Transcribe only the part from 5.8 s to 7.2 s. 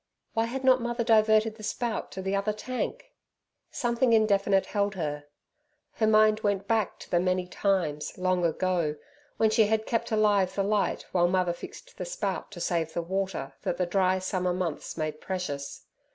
Her mind went back to the